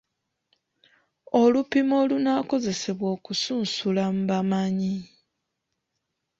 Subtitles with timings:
[1.41, 4.95] Olupimo olunaakozesebwa okusunsula mu bamanyi.